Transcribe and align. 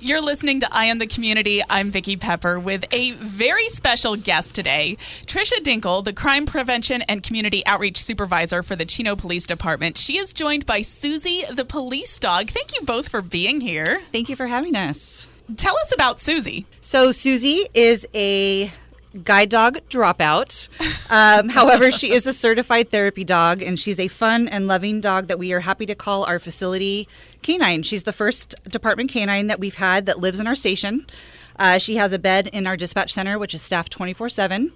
You're 0.00 0.20
listening 0.20 0.60
to 0.60 0.68
I 0.72 0.84
Am 0.86 0.98
the 0.98 1.06
Community. 1.06 1.62
I'm 1.68 1.90
Vicki 1.90 2.16
Pepper 2.16 2.58
with 2.58 2.84
a 2.92 3.12
very 3.12 3.68
special 3.68 4.16
guest 4.16 4.54
today, 4.54 4.96
Tricia 5.26 5.60
Dinkle, 5.60 6.04
the 6.04 6.12
Crime 6.12 6.46
Prevention 6.46 7.02
and 7.02 7.22
Community 7.22 7.64
Outreach 7.66 7.98
Supervisor 7.98 8.62
for 8.62 8.76
the 8.76 8.84
Chino 8.84 9.16
Police 9.16 9.46
Department. 9.46 9.98
She 9.98 10.18
is 10.18 10.32
joined 10.32 10.66
by 10.66 10.82
Susie, 10.82 11.44
the 11.50 11.64
police 11.64 12.18
dog. 12.18 12.50
Thank 12.50 12.74
you 12.74 12.84
both 12.84 13.08
for 13.08 13.22
being 13.22 13.60
here. 13.60 14.02
Thank 14.12 14.28
you 14.28 14.36
for 14.36 14.46
having 14.46 14.76
us. 14.76 15.26
Tell 15.56 15.76
us 15.78 15.92
about 15.94 16.20
Susie. 16.20 16.66
So, 16.80 17.10
Susie 17.10 17.66
is 17.72 18.06
a 18.14 18.70
guide 19.24 19.48
dog 19.48 19.78
dropout. 19.88 20.68
Um, 21.10 21.48
however, 21.58 21.90
she 21.90 22.12
is 22.12 22.26
a 22.26 22.32
certified 22.32 22.90
therapy 22.90 23.24
dog, 23.24 23.62
and 23.62 23.78
she's 23.78 24.00
a 24.00 24.08
fun 24.08 24.48
and 24.48 24.66
loving 24.66 25.00
dog 25.00 25.26
that 25.28 25.38
we 25.38 25.52
are 25.52 25.60
happy 25.60 25.86
to 25.86 25.94
call 25.94 26.24
our 26.24 26.38
facility 26.38 27.08
canine. 27.42 27.82
She's 27.82 28.04
the 28.04 28.12
first 28.12 28.54
department 28.64 29.10
canine 29.10 29.46
that 29.46 29.60
we've 29.60 29.76
had 29.76 30.06
that 30.06 30.18
lives 30.18 30.40
in 30.40 30.46
our 30.46 30.54
station. 30.54 31.06
Uh, 31.58 31.78
she 31.78 31.96
has 31.96 32.12
a 32.12 32.18
bed 32.18 32.46
in 32.48 32.66
our 32.66 32.76
dispatch 32.76 33.12
center, 33.12 33.38
which 33.38 33.54
is 33.54 33.62
staffed 33.62 33.92
24 33.92 34.28
7. 34.28 34.72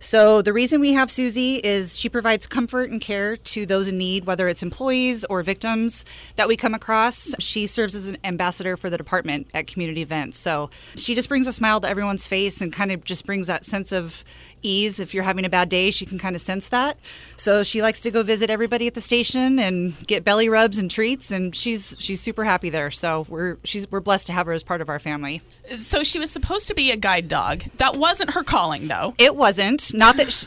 So, 0.00 0.42
the 0.42 0.52
reason 0.52 0.80
we 0.80 0.92
have 0.92 1.10
Susie 1.10 1.56
is 1.56 1.98
she 1.98 2.08
provides 2.08 2.46
comfort 2.46 2.90
and 2.90 3.00
care 3.00 3.36
to 3.36 3.64
those 3.66 3.88
in 3.88 3.98
need, 3.98 4.26
whether 4.26 4.46
it's 4.48 4.62
employees 4.62 5.24
or 5.24 5.42
victims 5.42 6.04
that 6.36 6.48
we 6.48 6.56
come 6.56 6.74
across. 6.74 7.34
She 7.38 7.66
serves 7.66 7.94
as 7.94 8.08
an 8.08 8.16
ambassador 8.22 8.76
for 8.76 8.90
the 8.90 8.98
department 8.98 9.48
at 9.54 9.66
community 9.66 10.02
events. 10.02 10.38
So, 10.38 10.70
she 10.96 11.14
just 11.14 11.28
brings 11.28 11.46
a 11.46 11.52
smile 11.52 11.80
to 11.80 11.88
everyone's 11.88 12.28
face 12.28 12.60
and 12.60 12.72
kind 12.72 12.92
of 12.92 13.04
just 13.04 13.24
brings 13.26 13.46
that 13.46 13.64
sense 13.64 13.90
of 13.90 14.22
ease. 14.62 15.00
If 15.00 15.14
you're 15.14 15.24
having 15.24 15.44
a 15.44 15.48
bad 15.48 15.68
day, 15.68 15.90
she 15.90 16.04
can 16.04 16.18
kind 16.18 16.36
of 16.36 16.42
sense 16.42 16.68
that. 16.68 16.98
So, 17.36 17.62
she 17.62 17.80
likes 17.80 18.00
to 18.02 18.10
go 18.10 18.22
visit 18.22 18.50
everybody 18.50 18.86
at 18.86 18.94
the 18.94 19.00
station 19.00 19.58
and 19.58 19.94
get 20.06 20.24
belly 20.24 20.48
rubs 20.48 20.78
and 20.78 20.90
treats, 20.90 21.30
and 21.30 21.54
she's 21.54 21.96
she's 21.98 22.20
super 22.20 22.44
happy 22.44 22.68
there. 22.68 22.90
So, 22.90 23.26
we're 23.28 23.56
she's 23.64 23.90
we're 23.90 24.00
blessed 24.00 24.26
to 24.26 24.32
have 24.34 24.46
her 24.46 24.52
as 24.52 24.62
part 24.62 24.80
of 24.80 24.88
our 24.88 24.98
family. 24.98 25.40
So, 25.74 26.02
she 26.02 26.18
was 26.18 26.30
supposed 26.30 26.68
to 26.68 26.74
be 26.74 26.90
a 26.90 26.96
guide 26.96 27.28
dog. 27.28 27.64
That 27.78 27.96
wasn't 27.96 28.30
her 28.30 28.44
calling, 28.44 28.88
though. 28.88 29.14
It 29.18 29.34
wasn't. 29.36 29.94
Not 29.96 30.18
that 30.18 30.30
she, 30.30 30.46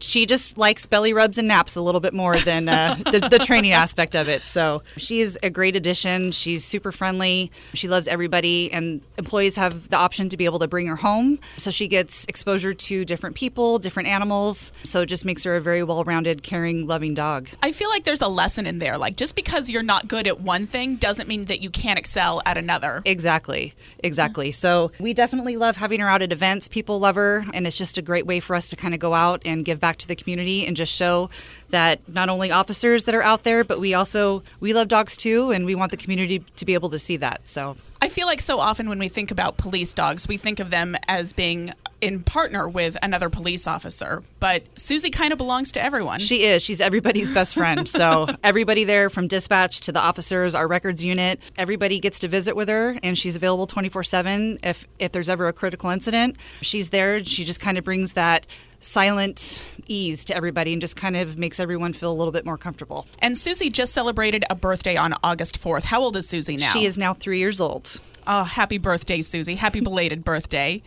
she 0.00 0.26
just 0.26 0.58
likes 0.58 0.86
belly 0.86 1.12
rubs 1.12 1.38
and 1.38 1.48
naps 1.48 1.76
a 1.76 1.82
little 1.82 2.00
bit 2.00 2.14
more 2.14 2.38
than 2.38 2.68
uh, 2.68 2.96
the, 3.04 3.28
the 3.30 3.38
training 3.38 3.72
aspect 3.72 4.14
of 4.16 4.28
it. 4.28 4.42
So 4.42 4.82
she 4.96 5.20
is 5.20 5.38
a 5.42 5.50
great 5.50 5.76
addition. 5.76 6.32
She's 6.32 6.64
super 6.64 6.92
friendly. 6.92 7.50
She 7.74 7.88
loves 7.88 8.08
everybody, 8.08 8.72
and 8.72 9.00
employees 9.18 9.56
have 9.56 9.88
the 9.88 9.96
option 9.96 10.28
to 10.30 10.36
be 10.36 10.44
able 10.44 10.58
to 10.60 10.68
bring 10.68 10.86
her 10.86 10.96
home. 10.96 11.38
So 11.56 11.70
she 11.70 11.88
gets 11.88 12.24
exposure 12.26 12.74
to 12.74 13.04
different 13.04 13.36
people, 13.36 13.78
different 13.78 14.08
animals. 14.08 14.72
So 14.84 15.02
it 15.02 15.06
just 15.06 15.24
makes 15.24 15.44
her 15.44 15.56
a 15.56 15.60
very 15.60 15.82
well 15.82 16.04
rounded, 16.04 16.42
caring, 16.42 16.86
loving 16.86 17.14
dog. 17.14 17.48
I 17.62 17.72
feel 17.72 17.90
like 17.90 18.04
there's 18.04 18.22
a 18.22 18.28
lesson 18.28 18.66
in 18.66 18.78
there. 18.78 18.98
Like, 18.98 19.16
just 19.16 19.36
because 19.36 19.70
you're 19.70 19.82
not 19.82 20.08
good 20.08 20.26
at 20.26 20.40
one 20.40 20.66
thing 20.66 20.96
doesn't 20.96 21.28
mean 21.28 21.46
that 21.46 21.60
you 21.60 21.70
can't 21.70 21.98
excel 21.98 22.42
at 22.46 22.56
another. 22.56 23.02
Exactly. 23.04 23.74
Exactly. 24.02 24.50
So 24.50 24.92
we 24.98 25.14
definitely 25.14 25.56
love 25.56 25.76
having 25.76 26.00
her 26.00 26.08
out 26.08 26.22
at 26.22 26.32
events. 26.32 26.68
People 26.68 27.00
love 27.00 27.16
her, 27.16 27.44
and 27.52 27.66
it's 27.66 27.76
just 27.76 27.98
a 27.98 28.02
great 28.02 28.26
way 28.26 28.40
for 28.40 28.54
us 28.54 28.70
to 28.70 28.76
kind 28.76 28.94
of 28.94 29.00
go 29.00 29.14
out 29.14 29.42
and 29.44 29.64
give 29.64 29.80
back 29.80 29.89
to 29.98 30.08
the 30.08 30.16
community 30.16 30.66
and 30.66 30.76
just 30.76 30.94
show 30.94 31.30
that 31.70 32.00
not 32.08 32.28
only 32.28 32.50
officers 32.50 33.04
that 33.04 33.14
are 33.14 33.22
out 33.22 33.44
there, 33.44 33.64
but 33.64 33.80
we 33.80 33.94
also 33.94 34.42
we 34.60 34.72
love 34.72 34.88
dogs 34.88 35.16
too, 35.16 35.50
and 35.50 35.64
we 35.64 35.74
want 35.74 35.90
the 35.90 35.96
community 35.96 36.44
to 36.56 36.64
be 36.64 36.74
able 36.74 36.90
to 36.90 36.98
see 36.98 37.16
that. 37.16 37.48
So 37.48 37.76
I 38.02 38.08
feel 38.08 38.26
like 38.26 38.40
so 38.40 38.60
often 38.60 38.88
when 38.88 38.98
we 38.98 39.08
think 39.08 39.30
about 39.30 39.58
police 39.58 39.92
dogs, 39.92 40.26
we 40.26 40.36
think 40.36 40.58
of 40.58 40.70
them 40.70 40.96
as 41.06 41.32
being 41.32 41.72
in 42.00 42.22
partner 42.22 42.66
with 42.68 42.96
another 43.02 43.28
police 43.28 43.66
officer. 43.66 44.22
But 44.38 44.62
Susie 44.78 45.10
kind 45.10 45.32
of 45.32 45.38
belongs 45.38 45.72
to 45.72 45.82
everyone. 45.84 46.20
She 46.20 46.44
is. 46.44 46.62
She's 46.62 46.80
everybody's 46.80 47.30
best 47.30 47.54
friend. 47.54 47.86
So 47.86 48.26
everybody 48.44 48.84
there 48.84 49.10
from 49.10 49.28
dispatch 49.28 49.80
to 49.82 49.92
the 49.92 50.00
officers, 50.00 50.54
our 50.54 50.66
records 50.66 51.04
unit, 51.04 51.40
everybody 51.58 52.00
gets 52.00 52.20
to 52.20 52.28
visit 52.28 52.56
with 52.56 52.68
her 52.68 52.98
and 53.02 53.18
she's 53.18 53.36
available 53.36 53.66
24/7 53.66 54.58
if 54.62 54.86
if 54.98 55.12
there's 55.12 55.28
ever 55.28 55.46
a 55.46 55.52
critical 55.52 55.90
incident. 55.90 56.36
She's 56.62 56.90
there. 56.90 57.22
She 57.24 57.44
just 57.44 57.60
kind 57.60 57.76
of 57.76 57.84
brings 57.84 58.14
that 58.14 58.46
silent 58.82 59.62
ease 59.88 60.24
to 60.24 60.34
everybody 60.34 60.72
and 60.72 60.80
just 60.80 60.96
kind 60.96 61.14
of 61.14 61.36
makes 61.36 61.60
everyone 61.60 61.92
feel 61.92 62.10
a 62.10 62.14
little 62.14 62.32
bit 62.32 62.46
more 62.46 62.56
comfortable. 62.56 63.06
And 63.18 63.36
Susie 63.36 63.68
just 63.68 63.92
celebrated 63.92 64.42
a 64.48 64.54
birthday 64.54 64.96
on 64.96 65.14
August 65.22 65.62
4th. 65.62 65.84
How 65.84 66.00
old 66.00 66.16
is 66.16 66.26
Susie 66.26 66.56
now? 66.56 66.72
She 66.72 66.86
is 66.86 66.96
now 66.96 67.12
3 67.12 67.38
years 67.38 67.60
old. 67.60 67.89
Oh, 68.26 68.44
happy 68.44 68.78
birthday, 68.78 69.22
Susie. 69.22 69.54
Happy 69.56 69.80
belated 69.90 70.24
birthday. 70.24 70.82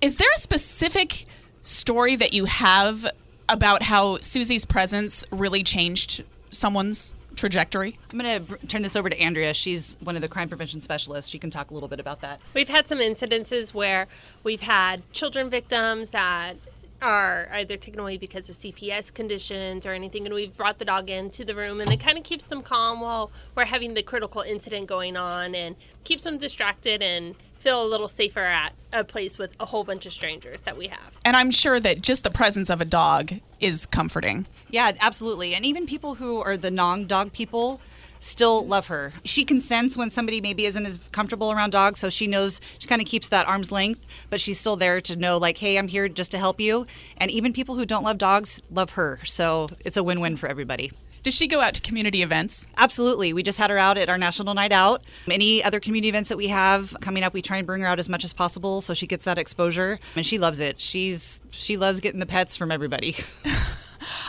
Is 0.00 0.16
there 0.16 0.28
a 0.34 0.38
specific 0.38 1.24
story 1.62 2.16
that 2.16 2.32
you 2.32 2.44
have 2.44 3.06
about 3.48 3.82
how 3.84 4.18
Susie's 4.20 4.64
presence 4.64 5.24
really 5.30 5.62
changed 5.62 6.24
someone's 6.50 7.14
trajectory? 7.34 7.98
I'm 8.12 8.18
going 8.18 8.46
to 8.46 8.66
turn 8.66 8.82
this 8.82 8.96
over 8.96 9.08
to 9.08 9.18
Andrea. 9.18 9.54
She's 9.54 9.96
one 10.00 10.16
of 10.16 10.22
the 10.22 10.28
crime 10.28 10.48
prevention 10.48 10.80
specialists. 10.80 11.30
She 11.30 11.38
can 11.38 11.50
talk 11.50 11.70
a 11.70 11.74
little 11.74 11.88
bit 11.88 12.00
about 12.00 12.20
that. 12.22 12.40
We've 12.54 12.68
had 12.68 12.88
some 12.88 12.98
incidences 12.98 13.72
where 13.72 14.06
we've 14.42 14.62
had 14.62 15.02
children 15.12 15.48
victims 15.48 16.10
that 16.10 16.56
are 17.02 17.48
either 17.52 17.76
taken 17.76 18.00
away 18.00 18.16
because 18.16 18.48
of 18.48 18.56
CPS 18.56 19.12
conditions 19.12 19.86
or 19.86 19.92
anything, 19.92 20.24
and 20.24 20.34
we've 20.34 20.56
brought 20.56 20.78
the 20.78 20.84
dog 20.84 21.10
into 21.10 21.44
the 21.44 21.54
room, 21.54 21.80
and 21.80 21.92
it 21.92 22.00
kind 22.00 22.18
of 22.18 22.24
keeps 22.24 22.46
them 22.46 22.62
calm 22.62 23.00
while 23.00 23.30
we're 23.54 23.64
having 23.64 23.94
the 23.94 24.02
critical 24.02 24.42
incident 24.42 24.86
going 24.86 25.16
on, 25.16 25.54
and 25.54 25.76
keeps 26.04 26.24
them 26.24 26.38
distracted 26.38 27.02
and 27.02 27.34
feel 27.58 27.82
a 27.82 27.88
little 27.88 28.08
safer 28.08 28.40
at 28.40 28.72
a 28.92 29.02
place 29.02 29.38
with 29.38 29.50
a 29.58 29.66
whole 29.66 29.82
bunch 29.82 30.06
of 30.06 30.12
strangers 30.12 30.60
that 30.60 30.76
we 30.76 30.86
have. 30.86 31.18
And 31.24 31.36
I'm 31.36 31.50
sure 31.50 31.80
that 31.80 32.00
just 32.00 32.22
the 32.22 32.30
presence 32.30 32.70
of 32.70 32.80
a 32.80 32.84
dog 32.84 33.32
is 33.58 33.86
comforting. 33.86 34.46
Yeah, 34.70 34.92
absolutely. 35.00 35.54
And 35.54 35.66
even 35.66 35.86
people 35.86 36.14
who 36.14 36.40
are 36.40 36.56
the 36.56 36.70
non 36.70 37.06
dog 37.06 37.32
people 37.32 37.80
still 38.20 38.66
love 38.66 38.86
her. 38.88 39.12
She 39.24 39.44
can 39.44 39.60
sense 39.60 39.96
when 39.96 40.10
somebody 40.10 40.40
maybe 40.40 40.66
isn't 40.66 40.86
as 40.86 40.98
comfortable 41.12 41.52
around 41.52 41.70
dogs, 41.70 42.00
so 42.00 42.08
she 42.08 42.26
knows 42.26 42.60
she 42.78 42.88
kind 42.88 43.00
of 43.00 43.06
keeps 43.06 43.28
that 43.28 43.46
arm's 43.46 43.72
length, 43.72 44.26
but 44.30 44.40
she's 44.40 44.58
still 44.58 44.76
there 44.76 45.00
to 45.02 45.16
know, 45.16 45.38
like, 45.38 45.58
hey, 45.58 45.78
I'm 45.78 45.88
here 45.88 46.08
just 46.08 46.30
to 46.32 46.38
help 46.38 46.60
you. 46.60 46.86
And 47.18 47.30
even 47.30 47.52
people 47.52 47.76
who 47.76 47.86
don't 47.86 48.04
love 48.04 48.18
dogs 48.18 48.62
love 48.70 48.90
her. 48.90 49.20
So 49.24 49.68
it's 49.84 49.96
a 49.96 50.02
win 50.02 50.20
win 50.20 50.36
for 50.36 50.48
everybody. 50.48 50.90
Does 51.26 51.34
she 51.34 51.48
go 51.48 51.60
out 51.60 51.74
to 51.74 51.80
community 51.80 52.22
events? 52.22 52.68
Absolutely. 52.76 53.32
We 53.32 53.42
just 53.42 53.58
had 53.58 53.68
her 53.70 53.78
out 53.78 53.98
at 53.98 54.08
our 54.08 54.16
National 54.16 54.54
Night 54.54 54.70
Out. 54.70 55.02
Any 55.28 55.60
other 55.60 55.80
community 55.80 56.08
events 56.08 56.28
that 56.28 56.36
we 56.36 56.46
have 56.46 56.96
coming 57.00 57.24
up, 57.24 57.34
we 57.34 57.42
try 57.42 57.56
and 57.56 57.66
bring 57.66 57.82
her 57.82 57.88
out 57.88 57.98
as 57.98 58.08
much 58.08 58.22
as 58.22 58.32
possible 58.32 58.80
so 58.80 58.94
she 58.94 59.08
gets 59.08 59.24
that 59.24 59.36
exposure. 59.36 59.98
And 60.14 60.24
she 60.24 60.38
loves 60.38 60.60
it. 60.60 60.80
She's 60.80 61.40
she 61.50 61.76
loves 61.76 61.98
getting 61.98 62.20
the 62.20 62.26
pets 62.26 62.56
from 62.56 62.70
everybody. 62.70 63.16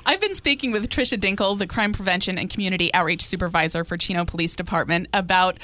I've 0.09 0.21
been 0.21 0.35
speaking 0.35 0.71
with 0.71 0.87
Tricia 0.87 1.19
Dinkle, 1.19 1.59
the 1.59 1.67
Crime 1.67 1.91
Prevention 1.91 2.37
and 2.37 2.49
Community 2.49 2.93
Outreach 2.93 3.25
Supervisor 3.25 3.83
for 3.83 3.97
Chino 3.97 4.23
Police 4.23 4.55
Department, 4.55 5.09
about 5.13 5.57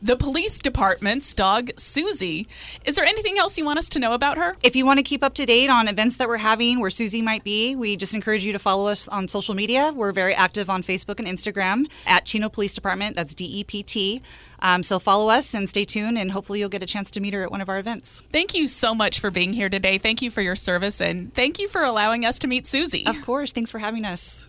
the 0.00 0.14
police 0.14 0.60
department's 0.60 1.34
dog, 1.34 1.70
Susie. 1.76 2.46
Is 2.84 2.94
there 2.94 3.04
anything 3.04 3.38
else 3.38 3.58
you 3.58 3.64
want 3.64 3.80
us 3.80 3.88
to 3.88 3.98
know 3.98 4.14
about 4.14 4.38
her? 4.38 4.56
If 4.62 4.76
you 4.76 4.86
want 4.86 5.00
to 5.00 5.02
keep 5.02 5.24
up 5.24 5.34
to 5.34 5.44
date 5.44 5.68
on 5.68 5.88
events 5.88 6.14
that 6.18 6.28
we're 6.28 6.36
having 6.36 6.78
where 6.78 6.90
Susie 6.90 7.22
might 7.22 7.42
be, 7.42 7.74
we 7.74 7.96
just 7.96 8.14
encourage 8.14 8.44
you 8.44 8.52
to 8.52 8.60
follow 8.60 8.86
us 8.86 9.08
on 9.08 9.26
social 9.26 9.56
media. 9.56 9.92
We're 9.92 10.12
very 10.12 10.32
active 10.32 10.70
on 10.70 10.84
Facebook 10.84 11.18
and 11.18 11.26
Instagram 11.26 11.90
at 12.06 12.24
Chino 12.24 12.48
Police 12.48 12.76
Department. 12.76 13.16
That's 13.16 13.34
D 13.34 13.46
E 13.46 13.64
P 13.64 13.82
T. 13.82 14.22
Um, 14.60 14.82
so 14.82 14.98
follow 14.98 15.28
us 15.28 15.54
and 15.54 15.68
stay 15.68 15.84
tuned, 15.84 16.18
and 16.18 16.30
hopefully 16.30 16.60
you'll 16.60 16.68
get 16.68 16.82
a 16.82 16.86
chance 16.86 17.10
to 17.12 17.20
meet 17.20 17.34
her 17.34 17.42
at 17.42 17.50
one 17.50 17.60
of 17.60 17.68
our 17.68 17.78
events. 17.78 18.22
Thank 18.32 18.54
you 18.54 18.68
so 18.68 18.94
much 18.94 19.20
for 19.20 19.30
being 19.30 19.52
here 19.52 19.68
today. 19.68 19.98
Thank 19.98 20.22
you 20.22 20.30
for 20.30 20.42
your 20.42 20.56
service, 20.56 21.00
and 21.00 21.32
thank 21.34 21.58
you 21.58 21.68
for 21.68 21.82
allowing 21.82 22.24
us 22.24 22.38
to 22.40 22.46
meet 22.46 22.66
Susie. 22.66 23.06
Of 23.06 23.20
course. 23.22 23.52
Thanks 23.52 23.70
for 23.70 23.78
having 23.78 24.04
us. 24.04 24.48